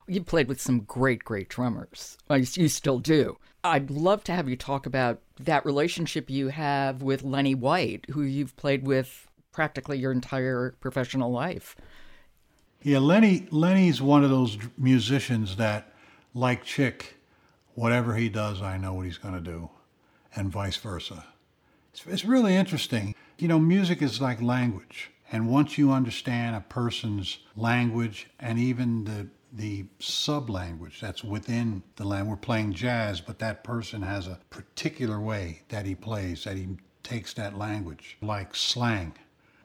[0.07, 2.17] You played with some great, great drummers.
[2.29, 3.37] You still do.
[3.63, 8.21] I'd love to have you talk about that relationship you have with Lenny White, who
[8.21, 11.75] you've played with practically your entire professional life.
[12.81, 15.93] Yeah, Lenny Lenny's one of those musicians that,
[16.33, 17.15] like Chick,
[17.75, 19.69] whatever he does, I know what he's going to do,
[20.35, 21.25] and vice versa.
[21.93, 23.15] It's, it's really interesting.
[23.37, 29.05] You know, music is like language, and once you understand a person's language and even
[29.05, 34.27] the the sub language that's within the language, we're playing jazz, but that person has
[34.27, 36.67] a particular way that he plays, that he
[37.03, 39.13] takes that language, like slang.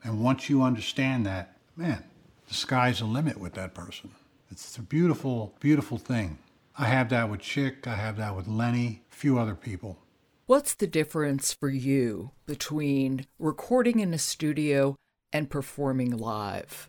[0.04, 2.04] And once you understand that, man,
[2.48, 4.10] the sky's the limit with that person.
[4.50, 6.38] It's a beautiful, beautiful thing.
[6.76, 9.98] I have that with Chick, I have that with Lenny, a few other people.
[10.46, 14.96] What's the difference for you between recording in a studio
[15.32, 16.88] and performing live?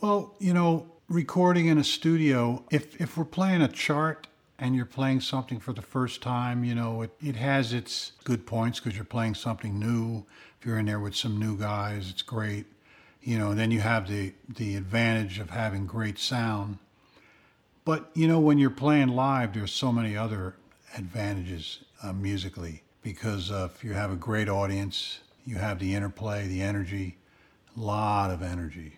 [0.00, 4.26] Well, you know, recording in a studio, if, if we're playing a chart
[4.58, 8.46] and you're playing something for the first time, you know, it, it has its good
[8.46, 10.24] points because you're playing something new.
[10.58, 12.66] If you're in there with some new guys, it's great.
[13.22, 16.78] You know, then you have the, the advantage of having great sound.
[17.84, 20.56] But, you know, when you're playing live, there's so many other
[20.96, 26.46] advantages uh, musically because uh, if you have a great audience, you have the interplay,
[26.46, 27.18] the energy,
[27.76, 28.94] a lot of energy.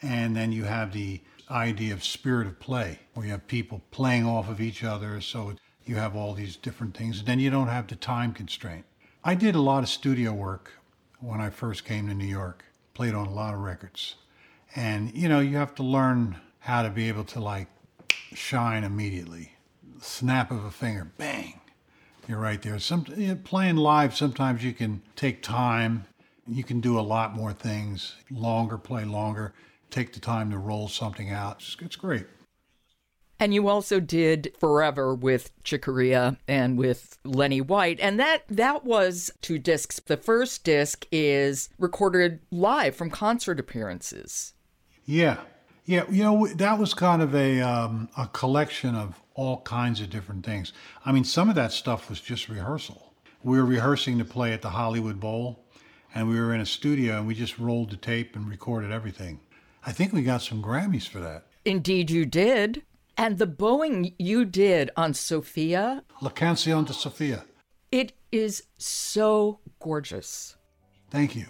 [0.00, 1.20] And then you have the
[1.52, 5.20] idea of spirit of play, where you have people playing off of each other.
[5.20, 7.18] So you have all these different things.
[7.18, 8.84] And then you don't have the time constraint.
[9.24, 10.72] I did a lot of studio work
[11.20, 14.16] when I first came to New York, played on a lot of records.
[14.74, 17.68] And, you know, you have to learn how to be able to like
[18.34, 19.52] shine immediately.
[20.00, 21.60] Snap of a finger, bang,
[22.26, 22.78] you're right there.
[22.78, 26.06] Some you know, playing live, sometimes you can take time.
[26.48, 29.54] You can do a lot more things, longer, play longer,
[29.92, 31.56] take the time to roll something out.
[31.60, 32.26] It's, it's great.
[33.38, 37.98] And you also did Forever with Chick Corea and with Lenny White.
[38.00, 39.98] And that that was two discs.
[39.98, 44.54] The first disc is recorded live from concert appearances.
[45.04, 45.38] Yeah.
[45.84, 50.10] Yeah, you know that was kind of a um, a collection of all kinds of
[50.10, 50.72] different things.
[51.04, 53.12] I mean, some of that stuff was just rehearsal.
[53.42, 55.64] We were rehearsing to play at the Hollywood Bowl,
[56.14, 59.40] and we were in a studio and we just rolled the tape and recorded everything.
[59.84, 61.46] I think we got some Grammys for that.
[61.64, 62.82] Indeed, you did.
[63.16, 67.44] And the bowing you did on Sophia, La Canción de Sofia.
[67.90, 70.56] It is so gorgeous.
[71.10, 71.46] Thank you.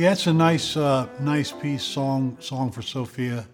[0.00, 3.46] Yeah, it's a nice, uh, nice piece song song for Sophia.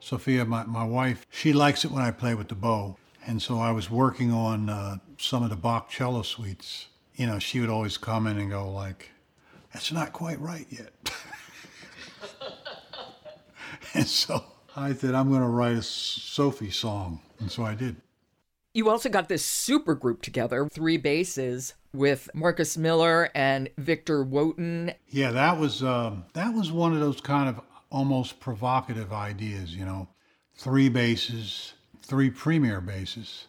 [0.00, 2.98] Sophia, my, my wife, she likes it when I play with the bow.
[3.26, 6.88] And so I was working on uh, some of the Bach cello suites.
[7.14, 9.12] You know, she would always come in and go like,
[9.72, 10.92] "That's not quite right yet."
[13.94, 14.44] and so
[14.76, 17.96] I said, "I'm going to write a Sophie song," and so I did.
[18.76, 24.92] You also got this super group together, three basses with Marcus Miller and Victor Wooten.
[25.08, 27.60] Yeah, that was um, that was one of those kind of
[27.90, 29.76] almost provocative ideas.
[29.76, 30.08] You know,
[30.56, 33.46] three basses, three premier basses,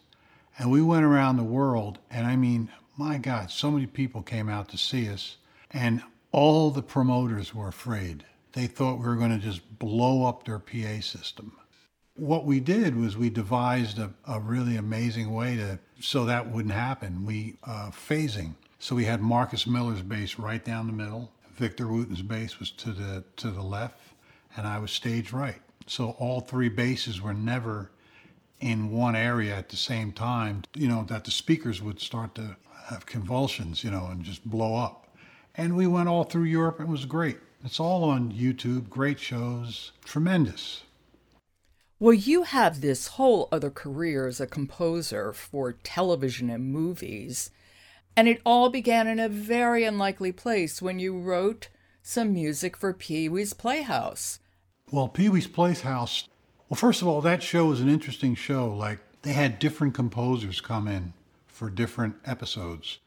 [0.60, 1.98] and we went around the world.
[2.08, 5.38] And I mean, my God, so many people came out to see us,
[5.72, 8.24] and all the promoters were afraid.
[8.52, 11.56] They thought we were going to just blow up their PA system
[12.16, 16.74] what we did was we devised a, a really amazing way to so that wouldn't
[16.74, 17.24] happen.
[17.24, 18.54] We uh, phasing.
[18.78, 21.32] So we had Marcus Miller's bass right down the middle.
[21.54, 24.00] Victor Wooten's bass was to the to the left,
[24.56, 25.60] and I was stage right.
[25.86, 27.90] So all three basses were never
[28.60, 30.62] in one area at the same time.
[30.74, 32.56] You know that the speakers would start to
[32.86, 35.08] have convulsions, you know, and just blow up.
[35.56, 36.80] And we went all through Europe.
[36.80, 37.38] It was great.
[37.64, 38.88] It's all on YouTube.
[38.88, 39.92] Great shows.
[40.04, 40.82] Tremendous.
[41.98, 47.50] Well, you have this whole other career as a composer for television and movies.
[48.14, 51.68] And it all began in a very unlikely place when you wrote
[52.02, 54.40] some music for Pee Wee's Playhouse.
[54.90, 56.28] Well, Pee Wee's Playhouse,
[56.68, 58.68] well, first of all, that show was an interesting show.
[58.74, 61.14] Like, they had different composers come in
[61.46, 62.98] for different episodes.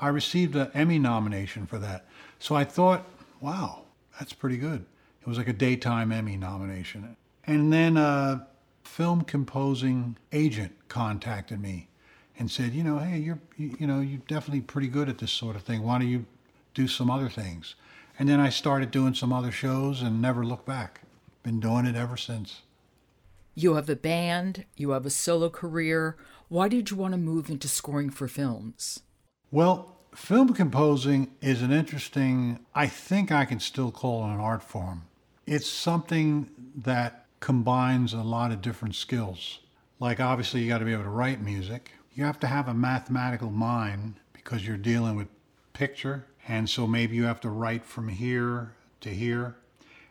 [0.00, 2.06] I received an Emmy nomination for that.
[2.38, 3.06] So I thought,
[3.40, 3.84] wow,
[4.18, 4.84] that's pretty good.
[5.22, 7.16] It was like a daytime Emmy nomination.
[7.46, 8.46] And then a
[8.82, 11.88] film composing agent contacted me
[12.38, 15.32] and said, you know, hey, you're, you, you know, you're definitely pretty good at this
[15.32, 15.82] sort of thing.
[15.82, 16.26] Why don't you
[16.74, 17.74] do some other things?
[18.18, 21.02] And then I started doing some other shows and never looked back.
[21.42, 22.62] Been doing it ever since.
[23.54, 26.16] You have a band, you have a solo career.
[26.48, 29.00] Why did you want to move into scoring for films?
[29.50, 34.62] Well, film composing is an interesting, I think I can still call it an art
[34.62, 35.02] form.
[35.46, 39.58] It's something that combines a lot of different skills.
[40.00, 41.92] Like, obviously, you got to be able to write music.
[42.14, 45.28] You have to have a mathematical mind because you're dealing with
[45.74, 46.24] picture.
[46.48, 48.72] And so maybe you have to write from here
[49.02, 49.56] to here.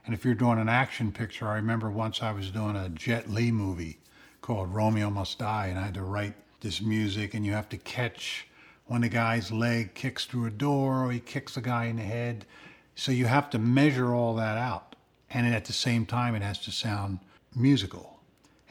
[0.06, 3.28] And if you're doing an action picture, I remember once I was doing a Jet
[3.28, 3.98] Li movie
[4.44, 7.78] called Romeo Must Die, and I had to write this music, and you have to
[7.78, 8.46] catch
[8.86, 12.04] when a guy's leg kicks through a door or he kicks a guy in the
[12.04, 12.46] head.
[12.94, 14.93] So you have to measure all that out.
[15.34, 17.20] And at the same time, it has to sound
[17.56, 18.20] musical.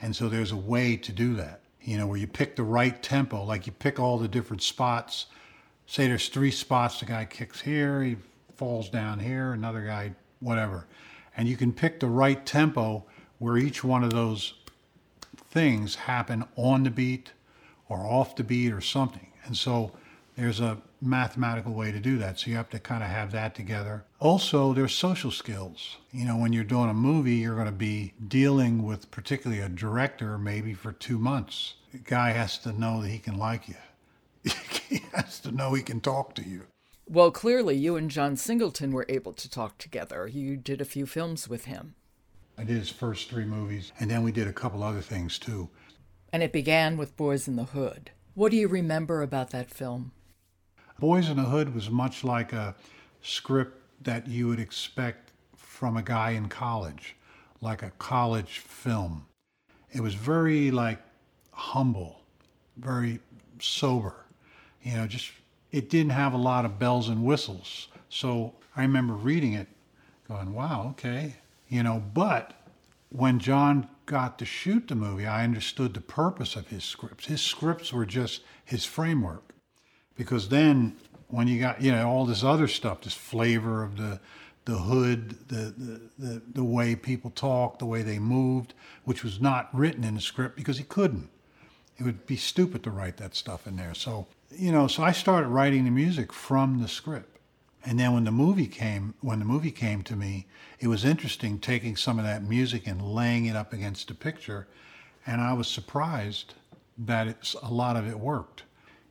[0.00, 3.00] And so there's a way to do that, you know, where you pick the right
[3.02, 5.26] tempo, like you pick all the different spots.
[5.86, 8.16] Say there's three spots, the guy kicks here, he
[8.56, 10.86] falls down here, another guy, whatever.
[11.36, 13.04] And you can pick the right tempo
[13.38, 14.54] where each one of those
[15.50, 17.32] things happen on the beat
[17.88, 19.26] or off the beat or something.
[19.44, 19.92] And so
[20.36, 22.38] there's a mathematical way to do that.
[22.38, 24.04] So you have to kind of have that together.
[24.20, 25.96] Also, there's social skills.
[26.12, 29.68] You know, when you're doing a movie, you're going to be dealing with particularly a
[29.68, 31.74] director maybe for two months.
[31.92, 33.74] The guy has to know that he can like you.
[34.88, 36.62] he has to know he can talk to you.
[37.06, 40.26] Well, clearly, you and John Singleton were able to talk together.
[40.26, 41.94] You did a few films with him.
[42.56, 45.68] I did his first three movies, and then we did a couple other things too.
[46.32, 48.12] And it began with Boyz n the Hood.
[48.34, 50.12] What do you remember about that film?
[51.00, 52.74] Boyz n the Hood was much like a
[53.22, 57.16] script that you would expect from a guy in college,
[57.60, 59.26] like a college film.
[59.90, 61.00] It was very like
[61.52, 62.22] humble,
[62.76, 63.20] very
[63.60, 64.14] sober.
[64.82, 65.30] You know, just
[65.70, 67.88] it didn't have a lot of bells and whistles.
[68.08, 69.68] So I remember reading it
[70.28, 71.36] going, wow, okay.
[71.68, 72.54] You know, but
[73.10, 77.26] when John got to shoot the movie, I understood the purpose of his scripts.
[77.26, 79.51] His scripts were just his framework.
[80.16, 80.96] Because then
[81.28, 84.20] when you got, you know, all this other stuff, this flavor of the
[84.64, 89.40] the hood, the, the, the, the way people talked, the way they moved, which was
[89.40, 91.28] not written in the script because he couldn't.
[91.98, 93.94] It would be stupid to write that stuff in there.
[93.94, 97.38] So, you know, so I started writing the music from the script.
[97.84, 100.46] And then when the movie came, when the movie came to me,
[100.78, 104.68] it was interesting taking some of that music and laying it up against the picture,
[105.26, 106.54] and I was surprised
[106.98, 108.62] that it's a lot of it worked.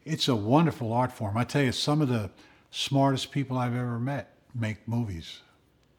[0.03, 1.37] It's a wonderful art form.
[1.37, 2.31] I tell you, some of the
[2.71, 5.41] smartest people I've ever met make movies,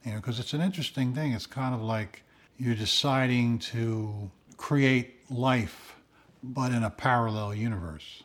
[0.04, 1.32] you know, because it's an interesting thing.
[1.32, 2.22] It's kind of like
[2.58, 5.96] you're deciding to create life,
[6.42, 8.24] but in a parallel universe.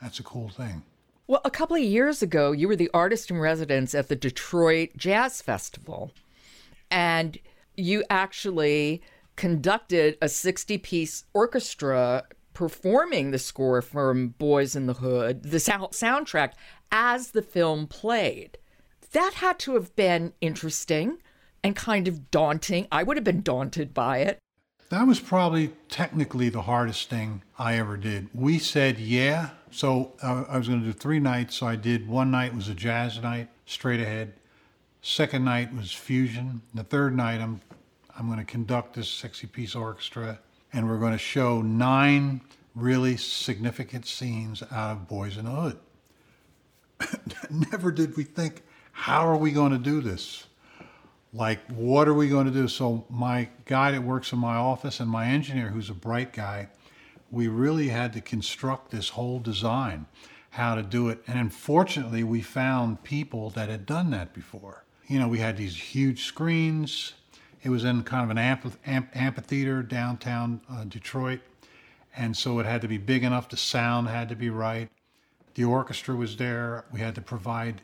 [0.00, 0.82] That's a cool thing.
[1.26, 4.90] Well, a couple of years ago, you were the artist in residence at the Detroit
[4.96, 6.12] Jazz Festival,
[6.90, 7.38] and
[7.76, 9.02] you actually
[9.36, 12.24] conducted a 60 piece orchestra
[12.54, 16.52] performing the score from Boyz n the Hood, the sound- soundtrack,
[16.90, 18.58] as the film played.
[19.12, 21.18] That had to have been interesting
[21.62, 22.88] and kind of daunting.
[22.90, 24.38] I would have been daunted by it.
[24.88, 28.28] That was probably technically the hardest thing I ever did.
[28.34, 31.56] We said yeah, so uh, I was going to do three nights.
[31.56, 34.34] So I did one night was a jazz night, straight ahead.
[35.00, 36.60] Second night was fusion.
[36.74, 37.60] The third night I'm
[38.18, 40.38] I'm going to conduct this 60 piece orchestra,
[40.72, 42.40] and we're going to show nine
[42.74, 45.78] really significant scenes out of Boyz n the Hood.
[47.70, 48.62] Never did we think,
[48.92, 50.46] how are we going to do this?
[51.32, 55.00] like what are we going to do so my guy that works in my office
[55.00, 56.68] and my engineer who's a bright guy
[57.30, 60.06] we really had to construct this whole design
[60.50, 65.18] how to do it and unfortunately we found people that had done that before you
[65.18, 67.14] know we had these huge screens
[67.62, 71.40] it was in kind of an amp- amphitheater downtown uh, detroit
[72.16, 74.88] and so it had to be big enough the sound had to be right
[75.54, 77.80] the orchestra was there we had to provide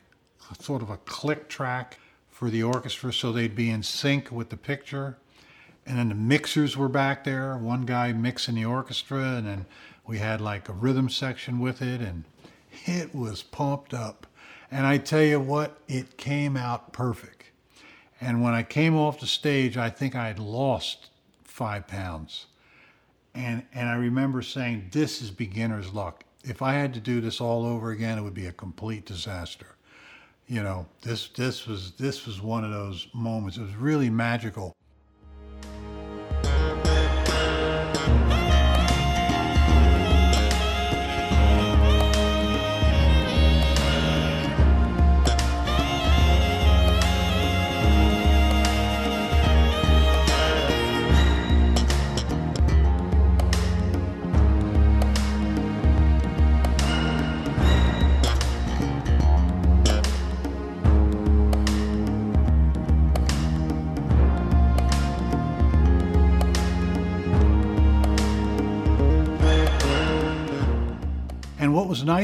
[0.59, 1.97] sort of a click track
[2.29, 5.17] for the orchestra so they'd be in sync with the picture.
[5.85, 9.65] And then the mixers were back there, one guy mixing the orchestra, and then
[10.05, 12.25] we had like a rhythm section with it, and
[12.85, 14.27] it was pumped up.
[14.71, 17.38] And I tell you what, it came out perfect.
[18.21, 21.09] And when I came off the stage, I think I had lost
[21.43, 22.47] five pounds.
[23.33, 26.23] And, and I remember saying, This is beginner's luck.
[26.43, 29.75] if I had to do this all over again, it would be a complete disaster.
[30.47, 33.57] You know, this this was this was one of those moments.
[33.57, 34.75] It was really magical.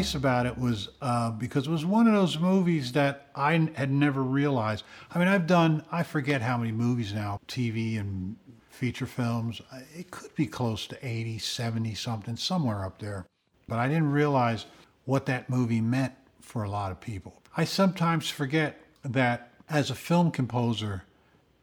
[0.05, 3.91] Nice about it was uh, because it was one of those movies that I had
[3.91, 4.83] never realized.
[5.11, 8.35] I mean, I've done, I forget how many movies now, TV and
[8.69, 9.63] feature films.
[9.97, 13.25] It could be close to 80, 70 something, somewhere up there.
[13.67, 14.67] But I didn't realize
[15.05, 17.41] what that movie meant for a lot of people.
[17.57, 21.01] I sometimes forget that as a film composer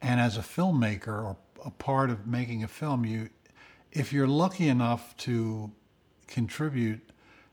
[0.01, 3.28] and as a filmmaker or a part of making a film, you,
[3.93, 5.70] if you're lucky enough to
[6.26, 7.12] contribute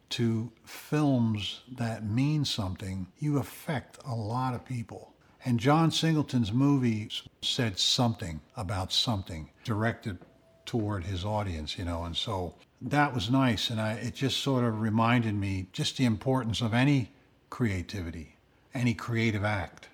[0.10, 5.14] to films that mean something, you affect a lot of people.
[5.46, 7.10] And John Singleton's movie
[7.42, 10.20] said something about something directed
[10.66, 13.70] toward his audience, you know, and so that was nice.
[13.70, 17.12] And I, it just sort of reminded me just the importance of any
[17.50, 18.36] creativity,
[18.74, 19.88] any creative act.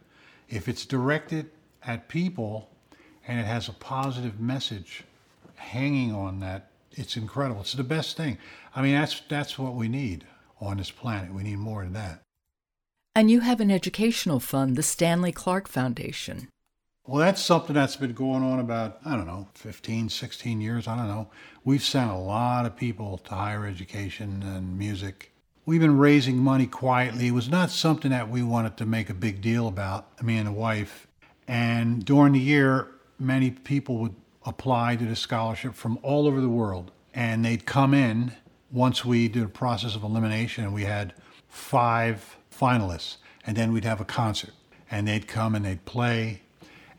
[0.50, 1.52] If it's directed
[1.84, 2.70] at people
[3.28, 5.04] and it has a positive message
[5.56, 7.62] hanging on that it's incredible.
[7.62, 8.38] It's the best thing.
[8.76, 10.26] I mean, that's that's what we need
[10.60, 11.34] on this planet.
[11.34, 12.22] We need more than that.
[13.16, 16.50] And you have an educational fund, the Stanley Clarke Foundation.
[17.08, 20.88] Well, that's something that's been going on about, I don't know, 15, 16 years.
[20.88, 21.30] I don't know.
[21.64, 25.32] We've sent a lot of people to higher education and music.
[25.68, 27.28] We've been raising money quietly.
[27.28, 30.48] It was not something that we wanted to make a big deal about, me and
[30.48, 31.08] the wife.
[31.48, 32.88] And during the year,
[33.20, 34.16] many people would
[34.46, 36.92] apply to the scholarship from all over the world.
[37.14, 38.34] And they'd come in
[38.72, 41.14] once we did a process of elimination and we had
[41.48, 43.18] five finalists.
[43.46, 44.54] And then we'd have a concert.
[44.90, 46.42] And they'd come and they'd play.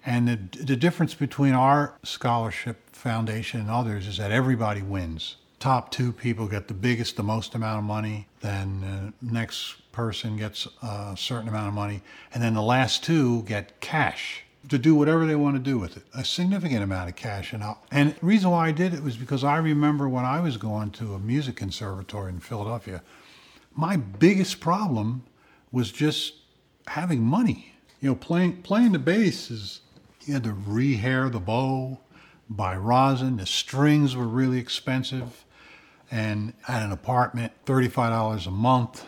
[0.05, 5.37] And the, the difference between our scholarship foundation and others is that everybody wins.
[5.59, 8.29] Top two people get the biggest, the most amount of money.
[8.41, 12.03] Then the next person gets a certain amount of money.
[12.33, 15.97] And then the last two get cash to do whatever they want to do with
[15.97, 17.53] it, a significant amount of cash.
[17.53, 20.41] And, I'll, and the reason why I did it was because I remember when I
[20.41, 23.03] was going to a music conservatory in Philadelphia,
[23.75, 25.25] my biggest problem
[25.71, 26.35] was just
[26.89, 27.75] having money.
[28.01, 29.81] You know, playing playing the bass is
[30.25, 32.01] you had to rehair the bow,
[32.49, 33.37] buy rosin.
[33.37, 35.45] The strings were really expensive,
[36.11, 39.05] and had an apartment, thirty five dollars a month,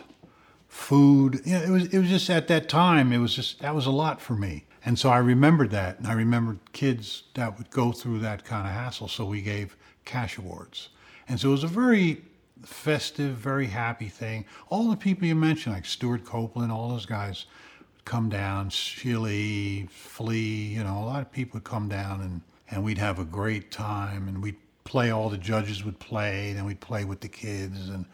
[0.67, 1.41] food.
[1.45, 3.85] You know, it was it was just at that time it was just that was
[3.85, 4.65] a lot for me.
[4.89, 5.99] And so I remembered that.
[5.99, 9.07] And I remembered kids that would go through that kind of hassle.
[9.07, 10.89] So we gave cash awards.
[11.27, 12.23] And so it was a very
[12.63, 14.45] festive, very happy thing.
[14.69, 17.45] All the people you mentioned, like Stewart Copeland, all those guys
[17.97, 22.41] would come down, Sheila, Flea, you know, a lot of people would come down and,
[22.71, 26.65] and we'd have a great time and we'd play, all the judges would play, then
[26.65, 27.89] we'd play with the kids.
[27.89, 28.05] And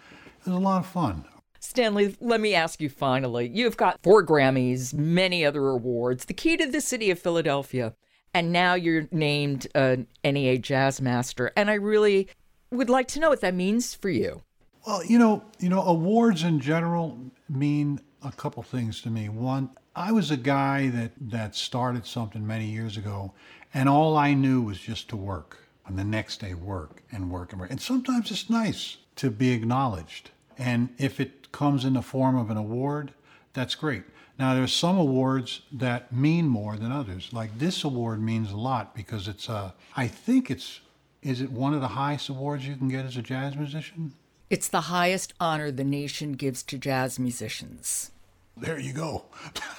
[0.42, 1.24] it was a lot of fun.
[1.66, 3.50] Stanley, let me ask you finally.
[3.54, 7.94] You've got four Grammys, many other awards, the key to the city of Philadelphia,
[8.34, 11.52] and now you're named an NEA Jazz Master.
[11.56, 12.30] And I really
[12.72, 14.42] would like to know what that means for you.
[14.86, 17.18] Well, you know, you know, awards in general
[17.50, 19.30] mean a couple things to me.
[19.30, 23.34] One, I was a guy that that started something many years ago,
[23.74, 27.52] and all I knew was just to work, and the next day work and work
[27.52, 27.72] and work.
[27.72, 30.32] And sometimes it's nice to be acknowledged.
[30.58, 33.14] And if it comes in the form of an award,
[33.54, 34.04] that's great.
[34.38, 37.30] Now, there's some awards that mean more than others.
[37.32, 40.82] Like this award means a lot because it's, uh, I think it's,
[41.24, 44.12] is it one of the highest awards you can get as a jazz musician?
[44.50, 48.12] It's the highest honor the nation gives to jazz musicians.
[48.58, 49.24] There you go.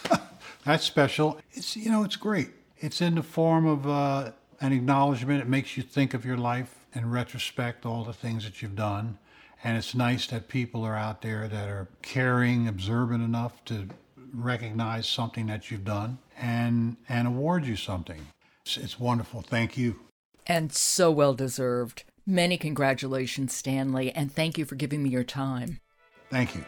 [0.65, 1.39] that's special.
[1.53, 2.53] It's, you know, it's great.
[2.79, 5.43] It's in the form of uh, an acknowledgement.
[5.43, 9.19] It makes you think of your life in retrospect, all the things that you've done.
[9.65, 13.89] And it's nice that people are out there that are caring, observant enough to
[14.33, 18.27] recognize something that you've done and and award you something.
[18.65, 19.43] It's, it's wonderful.
[19.43, 20.01] Thank you.
[20.47, 22.05] And so well deserved.
[22.27, 25.81] Many congratulations, Stanley, and thank you for giving me your time.
[26.31, 26.65] Thank you.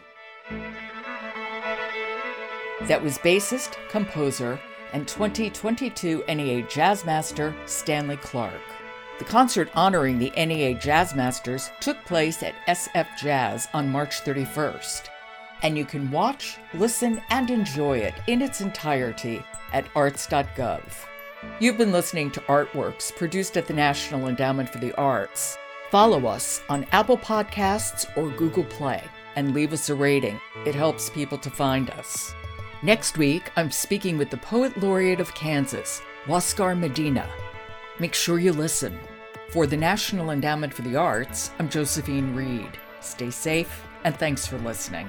[2.82, 4.60] That was bassist, composer,
[4.92, 8.77] and 2022 NEA Jazz Master Stanley Clarke.
[9.18, 15.08] The concert honoring the NEA Jazz Masters took place at SF Jazz on March 31st.
[15.62, 19.42] And you can watch, listen, and enjoy it in its entirety
[19.72, 20.82] at arts.gov.
[21.58, 25.58] You've been listening to Artworks produced at the National Endowment for the Arts.
[25.90, 29.02] Follow us on Apple Podcasts or Google Play
[29.34, 30.40] and leave us a rating.
[30.64, 32.34] It helps people to find us.
[32.82, 37.28] Next week, I'm speaking with the Poet Laureate of Kansas, Huascar Medina.
[38.00, 38.96] Make sure you listen.
[39.50, 42.78] For the National Endowment for the Arts, I'm Josephine Reed.
[43.00, 45.08] Stay safe, and thanks for listening.